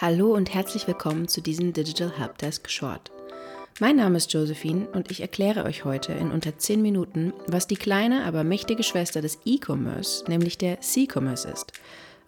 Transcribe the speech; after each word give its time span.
Hallo 0.00 0.32
und 0.32 0.54
herzlich 0.54 0.86
willkommen 0.86 1.26
zu 1.26 1.40
diesem 1.40 1.72
Digital 1.72 2.12
Helpdesk 2.16 2.70
Short. 2.70 3.10
Mein 3.80 3.96
Name 3.96 4.18
ist 4.18 4.32
Josephine 4.32 4.86
und 4.92 5.10
ich 5.10 5.22
erkläre 5.22 5.64
euch 5.64 5.84
heute 5.84 6.12
in 6.12 6.30
unter 6.30 6.56
10 6.56 6.80
Minuten, 6.80 7.32
was 7.48 7.66
die 7.66 7.74
kleine, 7.74 8.24
aber 8.24 8.44
mächtige 8.44 8.84
Schwester 8.84 9.22
des 9.22 9.40
E-Commerce, 9.44 10.24
nämlich 10.28 10.56
der 10.56 10.80
C-Commerce 10.80 11.48
ist, 11.48 11.72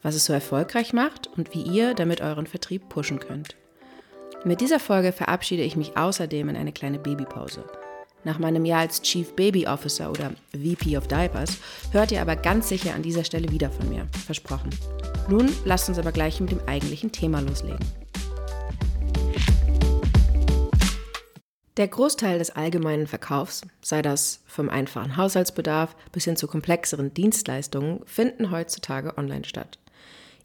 was 0.03 0.17
es 0.17 0.25
so 0.25 0.33
erfolgreich 0.33 0.93
macht 0.93 1.31
und 1.37 1.55
wie 1.55 1.63
ihr 1.63 1.95
damit 1.95 2.21
euren 2.23 2.49
Vertrieb 2.49 2.89
pushen 2.89 3.21
könnt. 3.21 3.55
Mit 4.45 4.61
dieser 4.61 4.81
Folge 4.81 5.13
verabschiede 5.13 5.63
ich 5.63 5.77
mich 5.77 5.97
außerdem 5.97 6.49
in 6.49 6.57
eine 6.57 6.73
kleine 6.73 6.99
Babypause. 6.99 7.63
Nach 8.23 8.39
meinem 8.39 8.65
Jahr 8.67 8.81
als 8.81 9.01
Chief 9.01 9.35
Baby 9.35 9.67
Officer 9.67 10.11
oder 10.11 10.33
VP 10.53 10.97
of 10.99 11.09
Diapers 11.09 11.57
hört 11.91 12.13
ihr 12.13 12.21
aber 12.21 12.37
ganz 12.37 12.69
sicher 12.69 12.95
an 12.95 13.03
dieser 13.03 13.25
Stelle 13.25 13.51
wieder 13.51 13.71
von 13.71 13.89
mir. 13.89 14.07
Versprochen. 14.27 14.71
Nun 15.29 15.51
lasst 15.65 15.89
uns 15.89 15.99
aber 15.99 16.13
gleich 16.13 16.41
mit 16.41 16.51
dem 16.51 16.61
eigentlichen 16.67 17.13
Thema 17.13 17.41
loslegen. 17.41 17.79
Der 21.79 21.89
Großteil 21.89 22.39
des 22.39 22.51
allgemeinen 22.51 23.07
Verkaufs, 23.07 23.63
sei 23.81 24.03
das 24.03 24.43
vom 24.47 24.69
einfachen 24.69 25.17
Haushaltsbedarf 25.17 25.97
bis 26.13 26.25
hin 26.25 26.37
zu 26.37 26.47
komplexeren 26.47 27.15
Dienstleistungen, 27.15 28.01
finden 28.05 28.51
heutzutage 28.51 29.17
online 29.17 29.47
statt. 29.47 29.80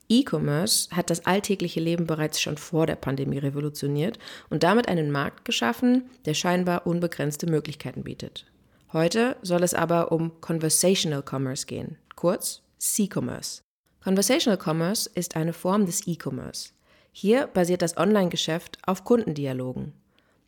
E-Commerce 0.10 0.90
hat 0.96 1.10
das 1.10 1.26
alltägliche 1.26 1.80
Leben 1.80 2.06
bereits 2.06 2.40
schon 2.40 2.58
vor 2.58 2.86
der 2.86 2.96
Pandemie 2.96 3.40
revolutioniert 3.40 4.20
und 4.50 4.64
damit 4.64 4.88
einen 4.88 5.12
Markt 5.12 5.46
geschaffen, 5.46 6.10
der 6.26 6.34
scheinbar 6.34 6.86
unbegrenzte 6.86 7.48
Möglichkeiten 7.48 8.04
bietet. 8.04 8.46
Heute 8.94 9.36
soll 9.42 9.64
es 9.64 9.74
aber 9.74 10.12
um 10.12 10.40
Conversational 10.42 11.24
Commerce 11.28 11.66
gehen, 11.66 11.98
kurz 12.16 12.62
C-Commerce. 12.78 13.62
Conversational 14.04 14.60
Commerce 14.64 15.10
ist 15.16 15.36
eine 15.36 15.54
Form 15.54 15.86
des 15.86 16.08
E-Commerce. 16.08 16.70
Hier 17.12 17.48
basiert 17.48 17.82
das 17.82 17.98
Online-Geschäft 17.98 18.78
auf 18.86 19.04
Kundendialogen. 19.04 19.94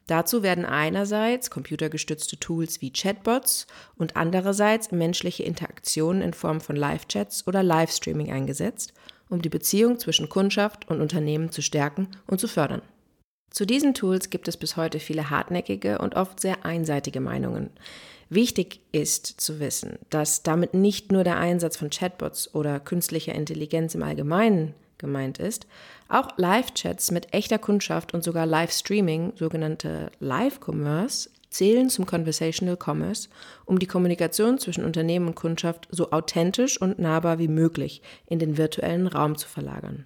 Dazu 0.05 0.43
werden 0.43 0.65
einerseits 0.65 1.49
computergestützte 1.49 2.39
Tools 2.39 2.81
wie 2.81 2.93
Chatbots 2.93 3.67
und 3.95 4.15
andererseits 4.15 4.91
menschliche 4.91 5.43
Interaktionen 5.43 6.21
in 6.21 6.33
Form 6.33 6.61
von 6.61 6.75
Live-Chats 6.75 7.45
oder 7.47 7.63
Livestreaming 7.63 8.31
eingesetzt 8.31 8.93
um 9.29 9.41
die 9.41 9.49
Beziehung 9.49 9.99
zwischen 9.99 10.29
Kundschaft 10.29 10.89
und 10.89 11.01
Unternehmen 11.01 11.51
zu 11.51 11.61
stärken 11.61 12.07
und 12.27 12.39
zu 12.39 12.47
fördern. 12.47 12.81
Zu 13.49 13.65
diesen 13.65 13.93
Tools 13.93 14.29
gibt 14.29 14.47
es 14.47 14.57
bis 14.57 14.77
heute 14.77 14.99
viele 14.99 15.29
hartnäckige 15.29 15.99
und 15.99 16.15
oft 16.15 16.39
sehr 16.39 16.65
einseitige 16.65 17.21
Meinungen. 17.21 17.69
Wichtig 18.29 18.81
ist 18.91 19.25
zu 19.25 19.59
wissen, 19.59 19.99
dass 20.09 20.43
damit 20.43 20.73
nicht 20.73 21.11
nur 21.11 21.23
der 21.23 21.37
Einsatz 21.37 21.77
von 21.77 21.89
Chatbots 21.89 22.53
oder 22.53 22.79
künstlicher 22.79 23.33
Intelligenz 23.33 23.95
im 23.95 24.03
Allgemeinen 24.03 24.73
gemeint 24.97 25.37
ist, 25.39 25.67
auch 26.09 26.37
Live-Chats 26.37 27.11
mit 27.11 27.33
echter 27.33 27.57
Kundschaft 27.57 28.13
und 28.13 28.23
sogar 28.23 28.45
Live-Streaming, 28.45 29.33
sogenannte 29.35 30.11
Live-Commerce, 30.19 31.29
zählen 31.57 31.89
zum 31.89 32.05
Conversational 32.05 32.77
Commerce, 32.77 33.29
um 33.65 33.79
die 33.79 33.87
Kommunikation 33.87 34.59
zwischen 34.59 34.85
Unternehmen 34.85 35.27
und 35.27 35.35
Kundschaft 35.35 35.87
so 35.91 36.11
authentisch 36.11 36.79
und 36.79 36.99
nahbar 36.99 37.39
wie 37.39 37.47
möglich 37.47 38.01
in 38.27 38.39
den 38.39 38.57
virtuellen 38.57 39.07
Raum 39.07 39.37
zu 39.37 39.47
verlagern. 39.47 40.05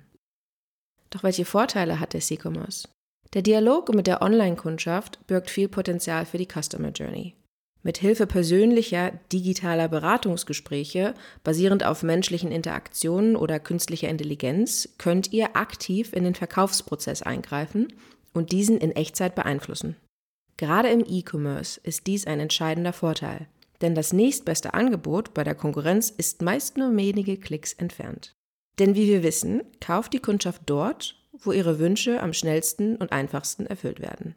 Doch 1.10 1.24
welche 1.24 1.44
Vorteile 1.46 2.00
hat 2.00 2.14
der 2.14 2.22
C-Commerce? 2.22 2.88
Der 3.34 3.42
Dialog 3.42 3.94
mit 3.94 4.08
der 4.08 4.22
Online-Kundschaft 4.22 5.26
birgt 5.28 5.50
viel 5.50 5.68
Potenzial 5.68 6.26
für 6.26 6.38
die 6.38 6.48
Customer 6.48 6.90
Journey. 6.90 7.36
Mit 7.84 7.98
Hilfe 7.98 8.28
persönlicher 8.28 9.12
digitaler 9.34 9.88
Beratungsgespräche 9.88 11.16
basierend 11.44 11.84
auf 11.84 12.04
menschlichen 12.04 12.52
Interaktionen 12.52 13.36
oder 13.36 13.60
künstlicher 13.60 14.08
Intelligenz 14.08 14.90
könnt 14.98 15.34
ihr 15.34 15.56
aktiv 15.56 16.14
in 16.14 16.24
den 16.24 16.36
Verkaufsprozess 16.36 17.24
eingreifen 17.24 17.92
und 18.34 18.52
diesen 18.52 18.78
in 18.78 18.92
Echtzeit 18.92 19.36
beeinflussen. 19.36 19.96
Gerade 20.62 20.90
im 20.90 21.04
E-Commerce 21.08 21.82
ist 21.82 22.06
dies 22.06 22.28
ein 22.28 22.40
entscheidender 22.40 22.94
Vorteil, 22.94 23.48
denn 23.82 23.96
das 23.96 24.14
nächstbeste 24.14 24.76
Angebot 24.76 25.34
bei 25.34 25.44
der 25.44 25.56
Konkurrenz 25.56 26.12
ist 26.12 26.44
meist 26.44 26.78
nur 26.78 26.96
wenige 26.96 27.38
Klicks 27.38 27.74
entfernt. 27.74 28.36
Denn 28.78 28.94
wie 28.94 29.08
wir 29.08 29.24
wissen, 29.24 29.64
kauft 29.80 30.14
die 30.14 30.20
Kundschaft 30.20 30.62
dort, 30.68 31.16
wo 31.32 31.52
ihre 31.52 31.80
Wünsche 31.80 32.22
am 32.22 32.32
schnellsten 32.32 32.96
und 32.98 33.12
einfachsten 33.12 33.66
erfüllt 33.66 34.02
werden. 34.02 34.36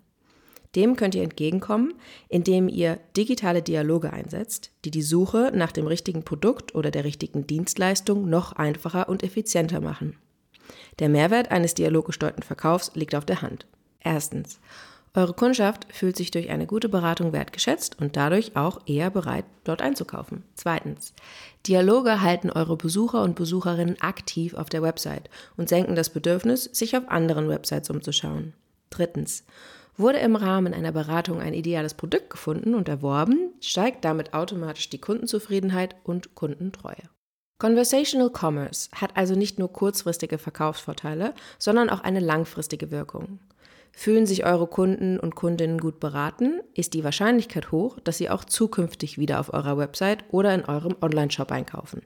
Dem 0.74 0.96
könnt 0.96 1.14
ihr 1.14 1.24
entgegenkommen, 1.24 1.92
indem 2.30 2.70
ihr 2.70 3.00
digitale 3.18 3.60
Dialoge 3.60 4.10
einsetzt, 4.10 4.70
die 4.86 4.90
die 4.90 5.02
Suche 5.02 5.52
nach 5.54 5.72
dem 5.72 5.86
richtigen 5.86 6.24
Produkt 6.24 6.74
oder 6.74 6.90
der 6.90 7.04
richtigen 7.04 7.46
Dienstleistung 7.46 8.30
noch 8.30 8.52
einfacher 8.52 9.10
und 9.10 9.22
effizienter 9.24 9.82
machen. 9.82 10.16
Der 11.00 11.10
Mehrwert 11.10 11.50
eines 11.50 11.74
dialoggesteuerten 11.74 12.42
Verkaufs 12.42 12.92
liegt 12.94 13.14
auf 13.14 13.26
der 13.26 13.42
Hand. 13.42 13.66
Erstens, 14.00 14.58
eure 15.16 15.32
Kundschaft 15.32 15.86
fühlt 15.92 16.16
sich 16.16 16.32
durch 16.32 16.50
eine 16.50 16.66
gute 16.66 16.88
Beratung 16.88 17.32
wertgeschätzt 17.32 18.00
und 18.00 18.16
dadurch 18.16 18.56
auch 18.56 18.80
eher 18.86 19.10
bereit, 19.10 19.44
dort 19.62 19.80
einzukaufen. 19.80 20.42
Zweitens. 20.56 21.14
Dialoge 21.68 22.20
halten 22.20 22.50
eure 22.50 22.76
Besucher 22.76 23.22
und 23.22 23.36
Besucherinnen 23.36 24.00
aktiv 24.00 24.54
auf 24.54 24.68
der 24.68 24.82
Website 24.82 25.30
und 25.56 25.68
senken 25.68 25.94
das 25.94 26.10
Bedürfnis, 26.10 26.64
sich 26.64 26.96
auf 26.96 27.08
anderen 27.08 27.48
Websites 27.48 27.90
umzuschauen. 27.90 28.54
Drittens. 28.90 29.44
Wurde 29.96 30.18
im 30.18 30.34
Rahmen 30.34 30.74
einer 30.74 30.90
Beratung 30.90 31.40
ein 31.40 31.54
ideales 31.54 31.94
Produkt 31.94 32.30
gefunden 32.30 32.74
und 32.74 32.88
erworben, 32.88 33.52
steigt 33.60 34.04
damit 34.04 34.34
automatisch 34.34 34.90
die 34.90 35.00
Kundenzufriedenheit 35.00 35.94
und 36.02 36.34
Kundentreue. 36.34 37.08
Conversational 37.60 38.30
Commerce 38.36 38.90
hat 38.92 39.16
also 39.16 39.36
nicht 39.36 39.60
nur 39.60 39.72
kurzfristige 39.72 40.38
Verkaufsvorteile, 40.38 41.34
sondern 41.60 41.88
auch 41.88 42.00
eine 42.00 42.18
langfristige 42.18 42.90
Wirkung. 42.90 43.38
Fühlen 43.96 44.26
sich 44.26 44.44
eure 44.44 44.66
Kunden 44.66 45.18
und 45.20 45.34
Kundinnen 45.36 45.78
gut 45.78 46.00
beraten, 46.00 46.60
ist 46.74 46.94
die 46.94 47.04
Wahrscheinlichkeit 47.04 47.70
hoch, 47.70 47.98
dass 48.00 48.18
sie 48.18 48.28
auch 48.28 48.44
zukünftig 48.44 49.18
wieder 49.18 49.40
auf 49.40 49.54
eurer 49.54 49.78
Website 49.78 50.24
oder 50.30 50.52
in 50.52 50.64
eurem 50.64 50.96
Online-Shop 51.00 51.50
einkaufen. 51.52 52.02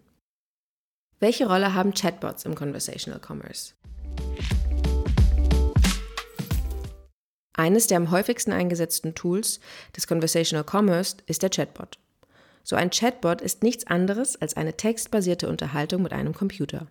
Welche 1.19 1.49
Rolle 1.49 1.75
haben 1.75 1.94
Chatbots 1.94 2.44
im 2.44 2.54
Conversational 2.54 3.21
Commerce? 3.26 3.72
Eines 7.54 7.88
der 7.88 7.97
am 7.97 8.12
häufigsten 8.12 8.53
eingesetzten 8.53 9.16
Tools 9.16 9.59
des 9.97 10.06
Conversational 10.06 10.65
Commerce 10.70 11.16
ist 11.26 11.43
der 11.43 11.50
Chatbot. 11.50 11.99
So 12.62 12.76
ein 12.76 12.91
Chatbot 12.91 13.41
ist 13.41 13.65
nichts 13.65 13.87
anderes 13.88 14.41
als 14.41 14.56
eine 14.56 14.76
textbasierte 14.76 15.49
Unterhaltung 15.49 16.03
mit 16.03 16.12
einem 16.12 16.34
Computer. 16.34 16.87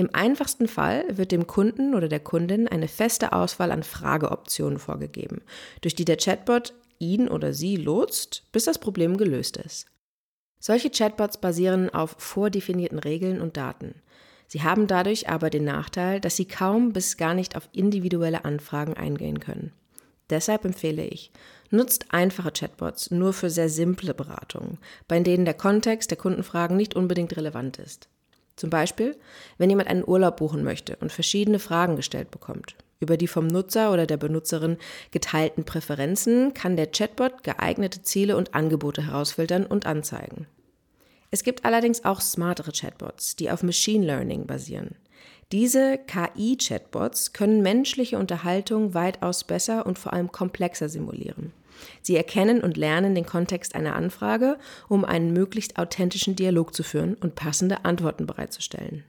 Im 0.00 0.08
einfachsten 0.14 0.66
Fall 0.66 1.04
wird 1.18 1.30
dem 1.30 1.46
Kunden 1.46 1.94
oder 1.94 2.08
der 2.08 2.20
Kundin 2.20 2.66
eine 2.66 2.88
feste 2.88 3.34
Auswahl 3.34 3.70
an 3.70 3.82
Frageoptionen 3.82 4.78
vorgegeben, 4.78 5.42
durch 5.82 5.94
die 5.94 6.06
der 6.06 6.16
Chatbot 6.16 6.72
ihn 6.98 7.28
oder 7.28 7.52
sie 7.52 7.76
lotst, 7.76 8.44
bis 8.50 8.64
das 8.64 8.78
Problem 8.78 9.18
gelöst 9.18 9.58
ist. 9.58 9.88
Solche 10.58 10.88
Chatbots 10.88 11.36
basieren 11.36 11.90
auf 11.90 12.14
vordefinierten 12.16 12.98
Regeln 12.98 13.42
und 13.42 13.58
Daten. 13.58 13.94
Sie 14.46 14.62
haben 14.62 14.86
dadurch 14.86 15.28
aber 15.28 15.50
den 15.50 15.64
Nachteil, 15.64 16.18
dass 16.18 16.34
sie 16.34 16.46
kaum 16.46 16.94
bis 16.94 17.18
gar 17.18 17.34
nicht 17.34 17.54
auf 17.54 17.68
individuelle 17.72 18.46
Anfragen 18.46 18.94
eingehen 18.94 19.38
können. 19.38 19.70
Deshalb 20.30 20.64
empfehle 20.64 21.04
ich, 21.04 21.30
nutzt 21.68 22.06
einfache 22.14 22.52
Chatbots 22.52 23.10
nur 23.10 23.34
für 23.34 23.50
sehr 23.50 23.68
simple 23.68 24.14
Beratungen, 24.14 24.78
bei 25.08 25.20
denen 25.20 25.44
der 25.44 25.52
Kontext 25.52 26.10
der 26.10 26.16
Kundenfragen 26.16 26.78
nicht 26.78 26.96
unbedingt 26.96 27.36
relevant 27.36 27.78
ist. 27.78 28.08
Zum 28.60 28.68
Beispiel, 28.68 29.16
wenn 29.56 29.70
jemand 29.70 29.88
einen 29.88 30.06
Urlaub 30.06 30.36
buchen 30.36 30.62
möchte 30.62 30.94
und 30.96 31.10
verschiedene 31.10 31.58
Fragen 31.58 31.96
gestellt 31.96 32.30
bekommt. 32.30 32.76
Über 32.98 33.16
die 33.16 33.26
vom 33.26 33.46
Nutzer 33.46 33.90
oder 33.90 34.06
der 34.06 34.18
Benutzerin 34.18 34.76
geteilten 35.12 35.64
Präferenzen 35.64 36.52
kann 36.52 36.76
der 36.76 36.90
Chatbot 36.90 37.42
geeignete 37.42 38.02
Ziele 38.02 38.36
und 38.36 38.52
Angebote 38.54 39.06
herausfiltern 39.06 39.64
und 39.64 39.86
anzeigen. 39.86 40.46
Es 41.30 41.42
gibt 41.42 41.64
allerdings 41.64 42.04
auch 42.04 42.20
smartere 42.20 42.72
Chatbots, 42.72 43.34
die 43.34 43.50
auf 43.50 43.62
Machine 43.62 44.04
Learning 44.04 44.46
basieren. 44.46 44.96
Diese 45.52 45.98
KI-Chatbots 45.98 47.32
können 47.32 47.60
menschliche 47.60 48.18
Unterhaltung 48.18 48.94
weitaus 48.94 49.42
besser 49.42 49.84
und 49.84 49.98
vor 49.98 50.12
allem 50.12 50.30
komplexer 50.30 50.88
simulieren. 50.88 51.52
Sie 52.02 52.16
erkennen 52.16 52.60
und 52.60 52.76
lernen 52.76 53.16
den 53.16 53.26
Kontext 53.26 53.74
einer 53.74 53.96
Anfrage, 53.96 54.58
um 54.88 55.04
einen 55.04 55.32
möglichst 55.32 55.76
authentischen 55.76 56.36
Dialog 56.36 56.72
zu 56.72 56.84
führen 56.84 57.14
und 57.14 57.34
passende 57.34 57.84
Antworten 57.84 58.26
bereitzustellen. 58.26 59.02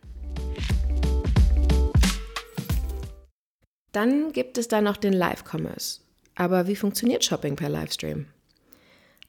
Dann 3.92 4.32
gibt 4.32 4.58
es 4.58 4.68
da 4.68 4.82
noch 4.82 4.98
den 4.98 5.14
Live-Commerce. 5.14 6.00
Aber 6.34 6.66
wie 6.66 6.76
funktioniert 6.76 7.24
Shopping 7.24 7.56
per 7.56 7.70
Livestream? 7.70 8.26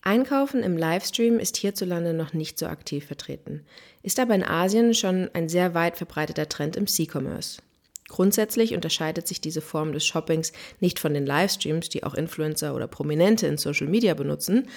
Einkaufen 0.04 0.64
im 0.64 0.76
Livestream 0.76 1.38
ist 1.38 1.56
hierzulande 1.56 2.12
noch 2.12 2.32
nicht 2.32 2.58
so 2.58 2.66
aktiv 2.66 3.06
vertreten, 3.06 3.64
ist 4.02 4.18
aber 4.18 4.34
in 4.34 4.42
Asien 4.42 4.94
schon 4.94 5.30
ein 5.32 5.48
sehr 5.48 5.74
weit 5.74 5.96
verbreiteter 5.96 6.48
Trend 6.48 6.74
im 6.74 6.88
C-Commerce. 6.88 7.62
Grundsätzlich 8.08 8.74
unterscheidet 8.74 9.28
sich 9.28 9.40
diese 9.40 9.60
Form 9.60 9.92
des 9.92 10.04
Shoppings 10.04 10.52
nicht 10.80 10.98
von 10.98 11.14
den 11.14 11.24
Livestreams, 11.24 11.88
die 11.88 12.02
auch 12.02 12.14
Influencer 12.14 12.74
oder 12.74 12.88
Prominente 12.88 13.46
in 13.46 13.58
Social 13.58 13.86
Media 13.86 14.14
benutzen, 14.14 14.68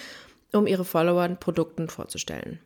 um 0.53 0.67
ihre 0.67 0.85
Follower 0.85 1.27
Produkten 1.29 1.89
vorzustellen. 1.89 2.59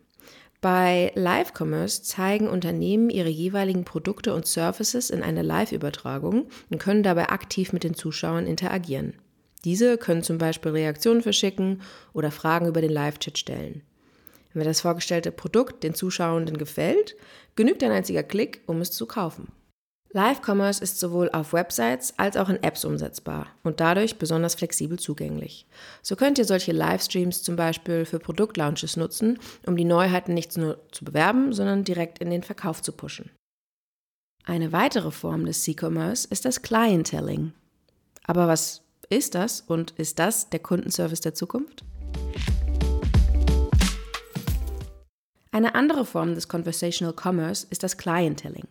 Bei 0.60 1.14
Live-Commerce 1.16 2.04
zeigen 2.04 2.50
Unternehmen 2.50 3.10
ihre 3.10 3.30
jeweiligen 3.30 3.86
Produkte 3.86 4.34
und 4.34 4.46
Services 4.46 5.10
in 5.10 5.24
einer 5.24 5.44
Live-Übertragung 5.44 6.50
und 6.70 6.80
können 6.80 7.04
dabei 7.04 7.30
aktiv 7.30 7.72
mit 7.72 7.86
den 7.86 7.96
Zuschauern 7.96 8.46
interagieren. 8.46 9.14
Diese 9.66 9.98
können 9.98 10.24
zum 10.24 10.38
Beispiel 10.38 10.72
Reaktionen 10.72 11.22
verschicken 11.22 11.82
oder 12.14 12.32
Fragen 12.32 12.68
über 12.68 12.82
den 12.82 12.92
Live-Chat 12.92 13.38
stellen. 13.38 13.82
Wenn 14.54 14.66
das 14.66 14.82
vorgestellte 14.82 15.32
Produkt 15.32 15.84
den 15.84 15.94
Zuschauenden 15.94 16.58
gefällt, 16.58 17.16
genügt 17.56 17.84
ein 17.84 17.92
einziger 17.92 18.24
Klick, 18.24 18.62
um 18.66 18.82
es 18.82 18.92
zu 18.92 19.06
kaufen. 19.06 19.52
Live-Commerce 20.12 20.84
ist 20.84 21.00
sowohl 21.00 21.30
auf 21.30 21.54
Websites 21.54 22.16
als 22.18 22.36
auch 22.36 22.50
in 22.50 22.64
Apps 22.64 22.84
umsetzbar 22.84 23.46
und 23.64 23.80
dadurch 23.80 24.18
besonders 24.18 24.56
flexibel 24.56 24.98
zugänglich. 24.98 25.68
So 26.02 26.16
könnt 26.16 26.40
ihr 26.40 26.46
solche 26.46 26.72
Livestreams 26.72 27.44
zum 27.44 27.56
Beispiel 27.56 28.06
für 28.06 28.18
Produktlaunches 28.18 28.98
nutzen, 28.98 29.38
um 29.68 29.76
die 29.76 29.86
Neuheiten 29.86 30.34
nicht 30.34 30.58
nur 30.58 30.80
zu 30.92 31.06
bewerben, 31.06 31.54
sondern 31.54 31.84
direkt 31.84 32.18
in 32.20 32.32
den 32.32 32.42
Verkauf 32.42 32.82
zu 32.82 32.92
pushen. 32.92 33.30
Eine 34.46 34.72
weitere 34.72 35.12
Form 35.12 35.46
des 35.46 35.62
C-Commerce 35.62 36.28
ist 36.32 36.44
das 36.44 36.64
Clienteling. 36.64 37.54
Aber 38.24 38.48
was 38.48 38.82
ist 39.10 39.36
das 39.36 39.62
und 39.62 39.92
ist 39.98 40.20
das 40.20 40.50
der 40.50 40.60
Kundenservice 40.60 41.22
der 41.22 41.34
Zukunft? 41.34 41.84
Eine 45.52 45.74
andere 45.74 46.06
Form 46.06 46.36
des 46.36 46.48
Conversational 46.48 47.16
Commerce 47.16 47.66
ist 47.70 47.82
das 47.82 47.98
Clienteling. 47.98 48.68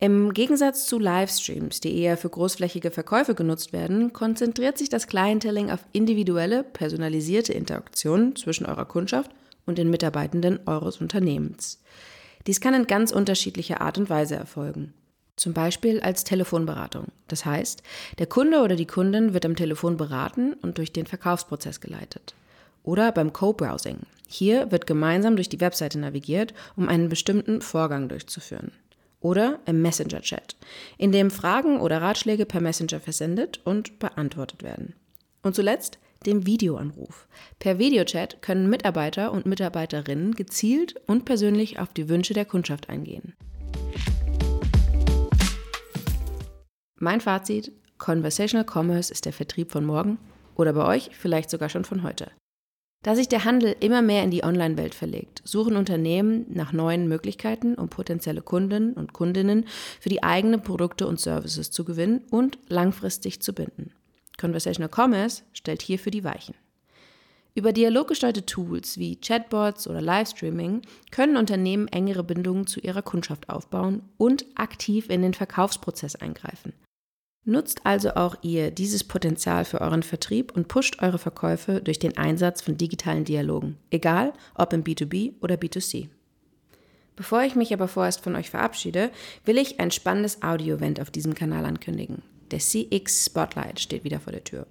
Im 0.00 0.32
Gegensatz 0.32 0.86
zu 0.86 0.98
Livestreams, 0.98 1.80
die 1.80 1.98
eher 1.98 2.16
für 2.16 2.28
großflächige 2.28 2.92
Verkäufe 2.92 3.34
genutzt 3.34 3.72
werden, 3.72 4.12
konzentriert 4.12 4.78
sich 4.78 4.90
das 4.90 5.08
Clienteling 5.08 5.70
auf 5.70 5.80
individuelle, 5.92 6.62
personalisierte 6.62 7.52
Interaktionen 7.52 8.36
zwischen 8.36 8.66
eurer 8.66 8.84
Kundschaft 8.84 9.32
und 9.66 9.78
den 9.78 9.90
Mitarbeitenden 9.90 10.60
eures 10.66 11.00
Unternehmens. 11.00 11.82
Dies 12.46 12.60
kann 12.60 12.74
in 12.74 12.86
ganz 12.86 13.10
unterschiedlicher 13.10 13.80
Art 13.80 13.98
und 13.98 14.08
Weise 14.08 14.36
erfolgen. 14.36 14.94
Zum 15.38 15.52
Beispiel 15.52 16.00
als 16.00 16.24
Telefonberatung. 16.24 17.06
Das 17.28 17.44
heißt, 17.44 17.84
der 18.18 18.26
Kunde 18.26 18.60
oder 18.60 18.74
die 18.74 18.86
Kundin 18.86 19.34
wird 19.34 19.46
am 19.46 19.54
Telefon 19.54 19.96
beraten 19.96 20.52
und 20.52 20.78
durch 20.78 20.92
den 20.92 21.06
Verkaufsprozess 21.06 21.80
geleitet. 21.80 22.34
Oder 22.82 23.12
beim 23.12 23.32
Co-Browsing. 23.32 24.00
Hier 24.26 24.72
wird 24.72 24.88
gemeinsam 24.88 25.36
durch 25.36 25.48
die 25.48 25.60
Webseite 25.60 26.00
navigiert, 26.00 26.54
um 26.74 26.88
einen 26.88 27.08
bestimmten 27.08 27.60
Vorgang 27.60 28.08
durchzuführen 28.08 28.72
oder 29.20 29.60
im 29.66 29.80
Messenger-Chat, 29.80 30.56
in 30.96 31.12
dem 31.12 31.30
Fragen 31.30 31.80
oder 31.80 32.02
Ratschläge 32.02 32.44
per 32.44 32.60
Messenger 32.60 33.00
versendet 33.00 33.60
und 33.64 34.00
beantwortet 34.00 34.62
werden. 34.62 34.94
Und 35.42 35.54
zuletzt 35.54 35.98
dem 36.26 36.46
Videoanruf. 36.46 37.28
Per 37.60 37.78
Videochat 37.78 38.42
können 38.42 38.68
Mitarbeiter 38.68 39.30
und 39.30 39.46
Mitarbeiterinnen 39.46 40.34
gezielt 40.34 40.96
und 41.06 41.24
persönlich 41.24 41.78
auf 41.78 41.92
die 41.92 42.08
Wünsche 42.08 42.34
der 42.34 42.44
Kundschaft 42.44 42.88
eingehen. 42.88 43.34
Mein 47.00 47.20
Fazit, 47.20 47.70
Conversational 47.98 48.66
Commerce 48.68 49.12
ist 49.12 49.24
der 49.24 49.32
Vertrieb 49.32 49.70
von 49.70 49.84
morgen 49.84 50.18
oder 50.56 50.72
bei 50.72 50.84
euch 50.84 51.10
vielleicht 51.12 51.48
sogar 51.48 51.68
schon 51.68 51.84
von 51.84 52.02
heute. 52.02 52.32
Da 53.04 53.14
sich 53.14 53.28
der 53.28 53.44
Handel 53.44 53.76
immer 53.78 54.02
mehr 54.02 54.24
in 54.24 54.32
die 54.32 54.42
Online-Welt 54.42 54.96
verlegt, 54.96 55.40
suchen 55.44 55.76
Unternehmen 55.76 56.46
nach 56.48 56.72
neuen 56.72 57.06
Möglichkeiten, 57.06 57.76
um 57.76 57.88
potenzielle 57.88 58.42
Kunden 58.42 58.94
und 58.94 59.12
Kundinnen 59.12 59.66
für 60.00 60.08
die 60.08 60.24
eigenen 60.24 60.62
Produkte 60.64 61.06
und 61.06 61.20
Services 61.20 61.70
zu 61.70 61.84
gewinnen 61.84 62.24
und 62.30 62.58
langfristig 62.66 63.40
zu 63.40 63.52
binden. 63.52 63.92
Conversational 64.36 64.90
Commerce 64.92 65.44
stellt 65.52 65.82
hierfür 65.82 66.10
die 66.10 66.24
Weichen. 66.24 66.56
Über 67.54 67.72
dialoggesteuerte 67.72 68.44
Tools 68.44 68.98
wie 68.98 69.16
Chatbots 69.16 69.86
oder 69.86 70.00
Livestreaming 70.00 70.82
können 71.12 71.36
Unternehmen 71.36 71.86
engere 71.88 72.24
Bindungen 72.24 72.66
zu 72.66 72.80
ihrer 72.80 73.02
Kundschaft 73.02 73.48
aufbauen 73.48 74.02
und 74.16 74.46
aktiv 74.56 75.08
in 75.08 75.22
den 75.22 75.34
Verkaufsprozess 75.34 76.16
eingreifen. 76.16 76.72
Nutzt 77.48 77.80
also 77.86 78.10
auch 78.10 78.36
ihr 78.42 78.70
dieses 78.70 79.04
Potenzial 79.04 79.64
für 79.64 79.80
euren 79.80 80.02
Vertrieb 80.02 80.54
und 80.54 80.68
pusht 80.68 81.02
eure 81.02 81.16
Verkäufe 81.16 81.80
durch 81.80 81.98
den 81.98 82.18
Einsatz 82.18 82.60
von 82.60 82.76
digitalen 82.76 83.24
Dialogen, 83.24 83.78
egal 83.88 84.34
ob 84.54 84.74
im 84.74 84.84
B2B 84.84 85.32
oder 85.40 85.54
B2C. 85.54 86.08
Bevor 87.16 87.42
ich 87.44 87.54
mich 87.54 87.72
aber 87.72 87.88
vorerst 87.88 88.20
von 88.22 88.36
euch 88.36 88.50
verabschiede, 88.50 89.10
will 89.46 89.56
ich 89.56 89.80
ein 89.80 89.90
spannendes 89.90 90.42
Audio-Event 90.42 91.00
auf 91.00 91.10
diesem 91.10 91.34
Kanal 91.34 91.64
ankündigen. 91.64 92.20
Der 92.50 92.58
CX 92.58 93.24
Spotlight 93.24 93.80
steht 93.80 94.04
wieder 94.04 94.20
vor 94.20 94.34
der 94.34 94.44
Tür. 94.44 94.66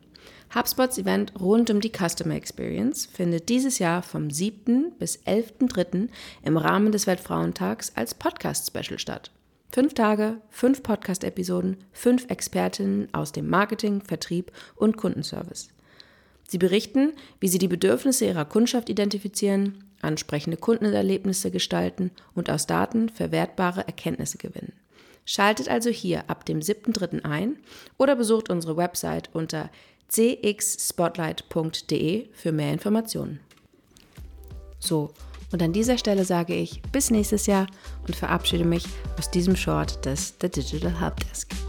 HubSpots 0.53 0.99
Event 0.99 1.33
rund 1.39 1.71
um 1.71 1.81
die 1.81 1.91
Customer 1.91 2.35
Experience 2.35 3.07
findet 3.07 3.49
dieses 3.49 3.79
Jahr 3.79 4.03
vom 4.03 4.29
7. 4.29 4.91
bis 4.99 5.17
11.3. 5.25 6.09
im 6.43 6.57
Rahmen 6.57 6.91
des 6.91 7.07
Weltfrauentags 7.07 7.91
als 7.95 8.13
Podcast-Special 8.13 8.99
statt. 8.99 9.31
Fünf 9.71 9.93
Tage, 9.93 10.41
fünf 10.49 10.81
Podcast-Episoden, 10.81 11.77
fünf 11.91 12.25
Expertinnen 12.29 13.13
aus 13.13 13.31
dem 13.31 13.47
Marketing, 13.49 14.01
Vertrieb 14.01 14.51
und 14.75 14.97
Kundenservice. 14.97 15.69
Sie 16.47 16.57
berichten, 16.57 17.13
wie 17.39 17.49
sie 17.49 17.59
die 17.59 17.67
Bedürfnisse 17.67 18.25
ihrer 18.25 18.45
Kundschaft 18.45 18.89
identifizieren, 18.89 19.83
ansprechende 20.01 20.57
Kundenerlebnisse 20.57 21.51
gestalten 21.51 22.09
und 22.33 22.49
aus 22.49 22.65
Daten 22.65 23.09
verwertbare 23.09 23.85
Erkenntnisse 23.85 24.37
gewinnen. 24.37 24.71
Schaltet 25.25 25.67
also 25.67 25.89
hier 25.89 26.29
ab 26.29 26.45
dem 26.45 26.61
7.3. 26.61 27.25
ein 27.25 27.57
oder 27.97 28.15
besucht 28.15 28.49
unsere 28.49 28.77
Website 28.77 29.29
unter 29.33 29.69
cxspotlight.de 30.09 32.29
für 32.31 32.53
mehr 32.53 32.71
Informationen. 32.71 33.41
So, 34.79 35.11
und 35.51 35.61
an 35.61 35.73
dieser 35.73 35.97
Stelle 35.97 36.25
sage 36.25 36.53
ich 36.53 36.81
bis 36.91 37.09
nächstes 37.11 37.45
Jahr 37.45 37.67
und 38.05 38.15
verabschiede 38.15 38.65
mich 38.65 38.85
aus 39.17 39.31
diesem 39.31 39.55
Short 39.55 40.03
des 40.05 40.35
The 40.41 40.49
Digital 40.49 40.99
Helpdesk. 40.99 41.66